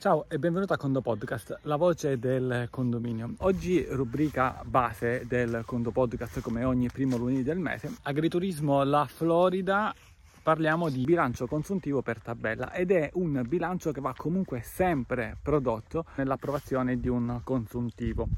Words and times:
Ciao 0.00 0.26
e 0.28 0.38
benvenuto 0.38 0.72
a 0.72 0.76
Condo 0.76 1.00
Podcast, 1.00 1.58
la 1.62 1.74
voce 1.74 2.20
del 2.20 2.68
condominio. 2.70 3.34
Oggi 3.38 3.84
rubrica 3.84 4.62
base 4.64 5.24
del 5.26 5.64
Condo 5.66 5.90
Podcast 5.90 6.40
come 6.40 6.62
ogni 6.62 6.88
primo 6.88 7.16
lunedì 7.16 7.42
del 7.42 7.58
mese. 7.58 7.96
Agriturismo 8.02 8.84
La 8.84 9.06
Florida 9.06 9.92
parliamo 10.40 10.88
di 10.88 11.02
bilancio 11.02 11.48
consuntivo 11.48 12.00
per 12.00 12.22
tabella 12.22 12.72
ed 12.72 12.92
è 12.92 13.10
un 13.14 13.44
bilancio 13.44 13.90
che 13.90 14.00
va 14.00 14.14
comunque 14.16 14.60
sempre 14.62 15.36
prodotto 15.42 16.04
nell'approvazione 16.14 17.00
di 17.00 17.08
un 17.08 17.40
consuntivo. 17.42 18.28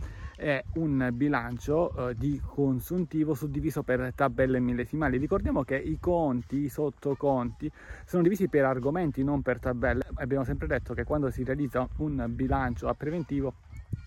È 0.41 0.65
un 0.77 1.11
bilancio 1.13 2.09
eh, 2.09 2.15
di 2.15 2.41
consuntivo 2.43 3.35
suddiviso 3.35 3.83
per 3.83 4.15
tabelle 4.15 4.59
millesimali. 4.59 5.19
Ricordiamo 5.19 5.65
che 5.65 5.77
i 5.77 5.99
conti, 6.01 6.61
i 6.61 6.71
sottoconti 6.71 7.71
sono 8.07 8.23
divisi 8.23 8.49
per 8.49 8.65
argomenti, 8.65 9.23
non 9.23 9.43
per 9.43 9.59
tabelle. 9.59 10.01
Abbiamo 10.15 10.45
sempre 10.45 10.67
detto 10.67 10.95
che 10.95 11.05
quando 11.05 11.29
si 11.29 11.45
realizza 11.45 11.87
un 11.99 12.25
bilancio 12.31 12.89
a 12.89 12.95
preventivo 12.95 13.53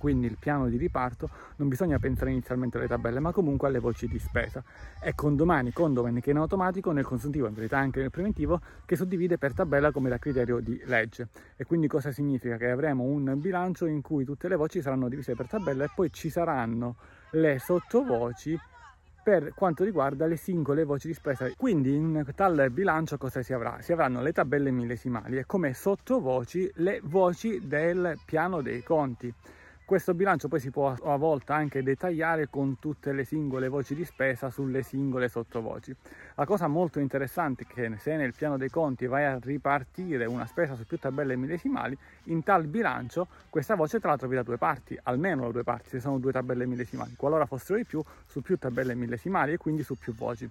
quindi 0.04 0.28
il 0.28 0.36
piano 0.38 0.68
di 0.68 0.76
riparto 0.76 1.30
non 1.56 1.70
bisogna 1.70 1.98
pensare 1.98 2.32
inizialmente 2.32 2.78
alle 2.78 2.90
tabelle 2.90 3.22
ma 3.22 3.32
comunque 3.32 3.70
alle 3.70 3.80
voci 3.80 4.06
di 4.06 4.20
spesa 4.20 4.62
e 5.02 5.16
condomani, 5.16 5.72
condomen 5.72 6.20
che 6.20 6.32
in 6.32 6.36
automatico 6.36 6.92
nel 6.92 7.06
consuntivo 7.06 7.48
in 7.48 7.54
verità 7.54 7.78
anche 7.78 8.02
nel 8.02 8.10
preventivo 8.10 8.60
che 8.84 8.98
suddivide 8.98 9.38
per 9.38 9.54
tabella 9.54 9.94
come 9.94 10.10
da 10.10 10.18
criterio 10.18 10.60
di 10.60 10.78
legge 10.88 11.30
e 11.56 11.64
quindi 11.64 11.88
cosa 11.88 12.12
significa? 12.12 12.58
che 12.58 12.70
avremo 12.70 13.04
un 13.04 13.40
bilancio 13.40 13.86
in 13.86 14.02
cui 14.02 14.26
tutte 14.26 14.50
le 14.50 14.58
voci 14.58 14.82
saranno 14.82 15.08
divise 15.08 15.36
per 15.36 15.48
tabella 15.48 15.86
e 15.86 15.90
poi 15.96 16.12
ci 16.12 16.30
saranno 16.30 16.98
le 17.32 17.58
sottovoci 17.60 18.60
per 19.24 19.54
quanto 19.56 19.86
riguarda 19.86 20.26
le 20.26 20.36
singole 20.36 20.84
voci 20.84 21.08
di 21.08 21.14
spesa. 21.14 21.50
Quindi 21.56 21.96
in 21.96 22.26
tal 22.36 22.70
bilancio 22.72 23.18
cosa 23.18 23.42
si 23.42 23.54
avrà? 23.54 23.78
Si 23.80 23.94
avranno 23.94 24.22
le 24.22 24.34
tabelle 24.34 24.70
millesimali 24.70 25.38
e 25.38 25.46
come 25.46 25.74
sottovoci 25.74 26.70
le 26.76 27.00
voci 27.04 27.66
del 27.66 28.20
piano 28.26 28.62
dei 28.62 28.84
conti. 28.84 29.34
Questo 29.86 30.14
bilancio 30.14 30.48
poi 30.48 30.62
si 30.62 30.72
può 30.72 30.96
a 31.04 31.18
volte 31.18 31.52
anche 31.52 31.84
dettagliare 31.84 32.48
con 32.50 32.80
tutte 32.80 33.12
le 33.12 33.26
singole 33.26 33.68
voci 33.68 33.94
di 33.94 34.06
spesa 34.06 34.50
sulle 34.50 34.82
singole 34.82 35.28
sottovoci. 35.28 35.94
La 36.36 36.46
cosa 36.46 36.68
molto 36.68 37.02
interessante 37.02 37.64
è 37.64 37.68
che 37.68 37.98
se 37.98 38.16
nel 38.16 38.34
piano 38.34 38.56
dei 38.58 38.70
conti 38.70 39.08
vai 39.08 39.26
a 39.26 39.38
ripartire 39.42 40.24
una 40.24 40.46
spesa 40.46 40.76
su 40.76 40.86
più 40.86 40.98
tabelle 40.98 41.36
millesimali, 41.36 41.98
in 42.26 42.44
tal 42.44 42.66
bilancio 42.66 43.28
questa 43.50 43.76
voce 43.76 44.00
te 44.00 44.08
la 44.08 44.16
trovi 44.16 44.36
da 44.36 44.44
due 44.44 44.58
parti, 44.58 44.98
almeno 45.04 45.42
da 45.42 45.52
due 45.52 45.64
parti, 45.64 45.90
se 45.90 46.00
sono 46.00 46.18
due 46.18 46.32
tabelle 46.32 46.66
millesimali. 46.66 47.16
Qualora 47.18 47.46
fossero 47.46 47.78
di 47.78 47.84
più, 47.84 48.02
su 48.26 48.42
più 48.42 48.58
tabelle 48.58 48.96
millesimali 48.96 49.52
e 49.52 49.58
quindi 49.58 49.84
su 49.84 49.98
più 49.98 50.16
voci. 50.16 50.50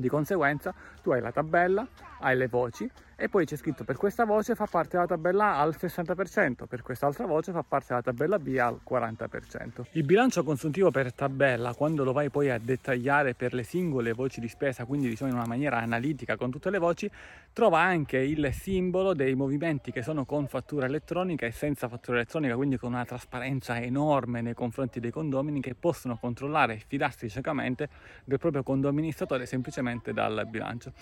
Di 0.00 0.08
conseguenza 0.08 0.74
tu 1.02 1.10
hai 1.10 1.20
la 1.20 1.30
tabella, 1.30 1.86
hai 2.20 2.36
le 2.36 2.48
voci 2.48 2.90
e 3.20 3.28
poi 3.28 3.44
c'è 3.44 3.56
scritto 3.56 3.84
per 3.84 3.96
questa 3.96 4.24
voce 4.24 4.54
fa 4.54 4.64
parte 4.64 4.92
della 4.92 5.06
tabella 5.06 5.56
A 5.56 5.60
al 5.60 5.76
60%, 5.78 6.64
per 6.66 6.80
quest'altra 6.80 7.26
voce 7.26 7.52
fa 7.52 7.62
parte 7.62 7.88
della 7.88 8.00
tabella 8.00 8.38
B 8.38 8.56
al 8.56 8.80
40%. 8.88 9.82
Il 9.90 10.04
bilancio 10.04 10.42
consuntivo 10.42 10.90
per 10.90 11.12
tabella, 11.12 11.74
quando 11.74 12.02
lo 12.02 12.12
vai 12.12 12.30
poi 12.30 12.48
a 12.48 12.58
dettagliare 12.58 13.34
per 13.34 13.52
le 13.52 13.62
singole 13.62 14.14
voci 14.14 14.40
di 14.40 14.48
spesa, 14.48 14.86
quindi 14.86 15.10
diciamo 15.10 15.30
in 15.30 15.36
una 15.36 15.46
maniera 15.46 15.76
analitica 15.80 16.38
con 16.38 16.50
tutte 16.50 16.70
le 16.70 16.78
voci, 16.78 17.10
trova 17.52 17.80
anche 17.80 18.16
il 18.16 18.54
simbolo 18.54 19.12
dei 19.12 19.34
movimenti 19.34 19.92
che 19.92 20.00
sono 20.00 20.24
con 20.24 20.46
fattura 20.46 20.86
elettronica 20.86 21.44
e 21.44 21.50
senza 21.50 21.88
fattura 21.88 22.16
elettronica, 22.16 22.56
quindi 22.56 22.78
con 22.78 22.94
una 22.94 23.04
trasparenza 23.04 23.78
enorme 23.78 24.40
nei 24.40 24.54
confronti 24.54 24.98
dei 24.98 25.10
condomini 25.10 25.60
che 25.60 25.74
possono 25.74 26.16
controllare 26.16 26.72
e 26.72 26.82
fidarsi 26.86 27.28
ciecamente 27.28 27.90
del 28.24 28.38
proprio 28.38 28.62
condoministratore 28.62 29.44
semplicemente 29.44 29.89
dal 30.12 30.46
bilancio. 30.48 30.92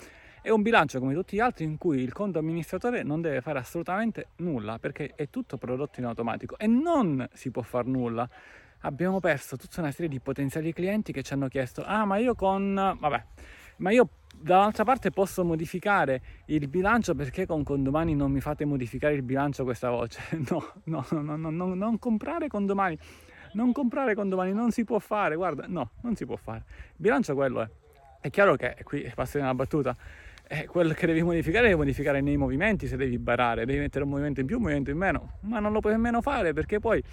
È 0.41 0.49
un 0.49 0.61
bilancio 0.61 0.99
come 0.99 1.13
tutti 1.13 1.35
gli 1.35 1.41
altri 1.41 1.65
in 1.65 1.77
cui 1.77 1.99
il 2.01 2.13
conto 2.13 2.39
amministratore 2.39 3.03
non 3.03 3.19
deve 3.19 3.41
fare 3.41 3.59
assolutamente 3.59 4.29
nulla 4.37 4.79
perché 4.79 5.11
è 5.15 5.29
tutto 5.29 5.57
prodotto 5.57 5.99
in 5.99 6.05
automatico 6.05 6.57
e 6.57 6.65
non 6.65 7.27
si 7.33 7.51
può 7.51 7.61
fare 7.61 7.89
nulla. 7.89 8.27
Abbiamo 8.83 9.19
perso 9.19 9.57
tutta 9.57 9.81
una 9.81 9.91
serie 9.91 10.07
di 10.07 10.21
potenziali 10.21 10.71
clienti 10.71 11.11
che 11.11 11.23
ci 11.23 11.33
hanno 11.33 11.49
chiesto: 11.49 11.83
Ah, 11.83 12.05
ma 12.05 12.17
io 12.17 12.35
con. 12.35 12.73
Vabbè, 12.73 13.25
ma 13.77 13.91
io 13.91 14.09
dall'altra 14.41 14.85
parte 14.85 15.11
posso 15.11 15.43
modificare 15.43 16.21
il 16.45 16.69
bilancio 16.69 17.13
perché 17.15 17.45
con 17.45 17.63
condomani 17.63 18.15
non 18.15 18.31
mi 18.31 18.39
fate 18.39 18.63
modificare 18.63 19.15
il 19.15 19.23
bilancio 19.23 19.65
questa 19.65 19.89
voce. 19.89 20.21
No, 20.49 20.63
no, 20.85 21.05
no, 21.21 21.35
no, 21.35 21.49
no 21.49 21.73
non 21.73 21.99
comprare 21.99 22.47
condomani. 22.47 22.97
Non 23.51 23.71
comprare 23.73 24.15
condomani 24.15 24.53
non 24.53 24.71
si 24.71 24.83
può 24.85 24.99
fare, 24.99 25.35
guarda, 25.35 25.65
no, 25.67 25.91
non 26.01 26.15
si 26.15 26.25
può 26.25 26.37
fare. 26.37 26.63
Il 26.67 26.95
bilancio 26.97 27.35
quello 27.35 27.61
è. 27.61 27.69
È 28.21 28.29
chiaro 28.29 28.55
che 28.55 28.75
qui 28.83 29.09
passi 29.15 29.37
nella 29.37 29.53
battuta 29.55 29.95
eh, 30.51 30.65
quello 30.65 30.93
che 30.93 31.05
devi 31.05 31.21
modificare 31.21 31.67
devi 31.67 31.77
modificare 31.77 32.21
nei 32.21 32.35
movimenti 32.35 32.87
se 32.87 32.97
devi 32.97 33.17
barare, 33.19 33.65
devi 33.65 33.79
mettere 33.79 34.03
un 34.03 34.09
movimento 34.09 34.39
in 34.39 34.47
più, 34.47 34.57
un 34.57 34.63
movimento 34.63 34.89
in 34.89 34.97
meno, 34.97 35.37
ma 35.41 35.59
non 35.59 35.71
lo 35.71 35.79
puoi 35.79 35.93
nemmeno 35.93 36.21
fare 36.21 36.51
perché 36.51 36.79
poi 36.79 37.03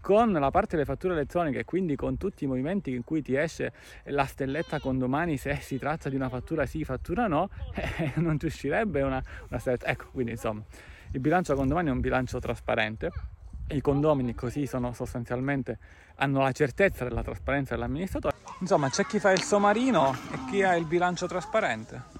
con 0.00 0.32
la 0.32 0.50
parte 0.50 0.70
delle 0.70 0.86
fatture 0.86 1.12
elettroniche 1.12 1.60
e 1.60 1.64
quindi 1.64 1.96
con 1.96 2.16
tutti 2.16 2.44
i 2.44 2.46
movimenti 2.46 2.94
in 2.94 3.04
cui 3.04 3.20
ti 3.20 3.34
esce 3.34 3.72
la 4.04 4.24
stelletta 4.24 4.80
con 4.80 4.98
domani 4.98 5.36
se 5.36 5.56
si 5.56 5.78
tratta 5.78 6.08
di 6.08 6.16
una 6.16 6.28
fattura 6.28 6.66
sì, 6.66 6.82
fattura 6.82 7.26
no, 7.26 7.50
eh, 7.74 8.12
non 8.16 8.38
ti 8.38 8.46
uscirebbe 8.46 9.02
una, 9.02 9.22
una 9.48 9.58
stelletta. 9.58 9.86
Ecco, 9.86 10.06
quindi 10.10 10.32
insomma, 10.32 10.62
il 11.12 11.20
bilancio 11.20 11.54
con 11.54 11.68
domani 11.68 11.88
è 11.88 11.92
un 11.92 12.00
bilancio 12.00 12.38
trasparente. 12.38 13.10
I 13.70 13.82
condomini 13.82 14.34
così 14.34 14.66
sono 14.66 14.94
sostanzialmente 14.94 15.78
hanno 16.16 16.40
la 16.40 16.52
certezza 16.52 17.04
della 17.04 17.22
trasparenza 17.22 17.74
dell'amministratore. 17.74 18.47
Insomma, 18.60 18.88
c'è 18.90 19.04
chi 19.06 19.18
fa 19.20 19.30
il 19.30 19.42
somarino 19.42 20.12
e 20.12 20.50
chi 20.50 20.62
ha 20.62 20.76
il 20.76 20.84
bilancio 20.84 21.26
trasparente 21.26 22.18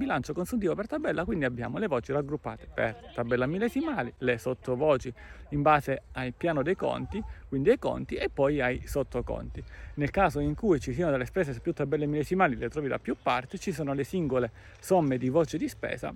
bilancio 0.00 0.32
consuntivo 0.32 0.74
per 0.74 0.86
tabella, 0.86 1.26
quindi 1.26 1.44
abbiamo 1.44 1.76
le 1.76 1.86
voci 1.86 2.10
raggruppate 2.10 2.66
per 2.72 3.12
tabella 3.14 3.44
millesimali, 3.44 4.10
le 4.18 4.38
sottovoci 4.38 5.12
in 5.50 5.60
base 5.60 6.04
al 6.12 6.32
piano 6.34 6.62
dei 6.62 6.74
conti, 6.74 7.22
quindi 7.46 7.68
ai 7.68 7.78
conti 7.78 8.14
e 8.14 8.30
poi 8.30 8.62
ai 8.62 8.86
sottoconti. 8.86 9.62
Nel 9.96 10.08
caso 10.08 10.40
in 10.40 10.54
cui 10.54 10.80
ci 10.80 10.94
siano 10.94 11.10
delle 11.10 11.26
spese 11.26 11.52
su 11.52 11.60
più 11.60 11.74
tabelle 11.74 12.06
millesimali, 12.06 12.56
le 12.56 12.70
trovi 12.70 12.88
da 12.88 12.98
più 12.98 13.14
parti, 13.22 13.60
ci 13.60 13.72
sono 13.72 13.92
le 13.92 14.04
singole 14.04 14.50
somme 14.80 15.18
di 15.18 15.28
voci 15.28 15.58
di 15.58 15.68
spesa 15.68 16.14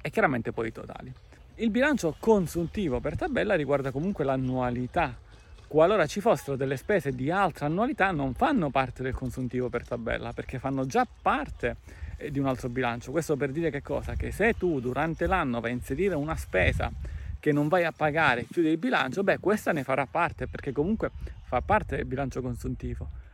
e 0.00 0.10
chiaramente 0.10 0.52
poi 0.52 0.68
i 0.68 0.72
totali. 0.72 1.12
Il 1.56 1.68
bilancio 1.68 2.16
consuntivo 2.18 3.00
per 3.00 3.16
tabella 3.16 3.54
riguarda 3.54 3.90
comunque 3.90 4.24
l'annualità 4.24 5.14
qualora 5.66 6.06
ci 6.06 6.20
fossero 6.20 6.56
delle 6.56 6.76
spese 6.76 7.12
di 7.12 7.30
altra 7.30 7.66
annualità 7.66 8.10
non 8.10 8.34
fanno 8.34 8.70
parte 8.70 9.02
del 9.02 9.14
consuntivo 9.14 9.68
per 9.68 9.86
tabella 9.86 10.32
perché 10.32 10.58
fanno 10.58 10.86
già 10.86 11.06
parte 11.06 11.76
eh, 12.16 12.30
di 12.30 12.38
un 12.38 12.46
altro 12.46 12.68
bilancio. 12.68 13.10
Questo 13.10 13.36
per 13.36 13.50
dire 13.50 13.70
che 13.70 13.82
cosa? 13.82 14.14
Che 14.14 14.30
se 14.30 14.54
tu 14.54 14.80
durante 14.80 15.26
l'anno 15.26 15.60
vai 15.60 15.70
a 15.70 15.74
inserire 15.74 16.14
una 16.14 16.36
spesa 16.36 16.90
che 17.38 17.52
non 17.52 17.68
vai 17.68 17.84
a 17.84 17.92
pagare, 17.92 18.46
chiudi 18.46 18.68
il 18.68 18.78
bilancio, 18.78 19.22
beh 19.22 19.38
questa 19.38 19.72
ne 19.72 19.82
farà 19.82 20.06
parte 20.06 20.46
perché 20.46 20.72
comunque 20.72 21.10
fa 21.44 21.60
parte 21.60 21.96
del 21.96 22.06
bilancio 22.06 22.40
consuntivo. 22.40 23.24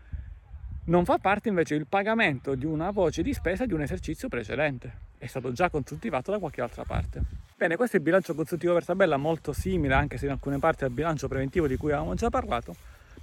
Non 0.85 1.05
fa 1.05 1.19
parte 1.19 1.49
invece 1.49 1.77
il 1.77 1.87
pagamento 1.87 2.55
di 2.57 2.67
una 2.67 2.91
voce 2.91 3.23
di 3.23 3.33
spesa 3.33 3.67
di 3.67 3.73
un 3.73 3.83
esercizio 3.83 4.29
precedente. 4.29 5.11
È 5.17 5.27
stato 5.27 5.53
già 5.53 5.71
consuntivato 5.71 6.33
da 6.33 6.39
qualche 6.39 6.61
altra 6.61 6.83
parte. 6.83 7.23
Bene, 7.63 7.77
questo 7.77 7.95
è 7.95 8.01
il 8.01 8.05
bilancio 8.05 8.35
consuntivo 8.35 8.75
per 8.75 8.85
tabella, 8.85 9.17
molto 9.17 9.53
simile 9.53 9.95
anche 9.95 10.19
se 10.19 10.25
in 10.25 10.33
alcune 10.33 10.59
parti 10.59 10.83
al 10.83 10.91
bilancio 10.91 11.29
preventivo 11.29 11.69
di 11.69 11.77
cui 11.77 11.93
avevamo 11.93 12.15
già 12.15 12.29
parlato. 12.29 12.75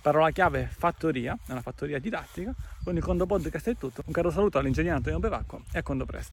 Parola 0.01 0.31
chiave 0.31 0.65
fattoria, 0.71 1.37
è 1.45 1.51
una 1.51 1.61
fattoria 1.61 1.99
didattica. 1.99 2.55
Con 2.81 2.95
il 2.95 3.03
Condo 3.03 3.25
Podcast 3.25 3.71
è 3.71 3.75
tutto. 3.75 4.01
Un 4.05 4.13
caro 4.13 4.31
saluto 4.31 4.57
all'ingegnere 4.57 4.95
Antonio 4.95 5.19
Bevacqua 5.19 5.59
e 5.73 5.79
a 5.79 5.83
Condo 5.83 6.05
Presto. 6.05 6.27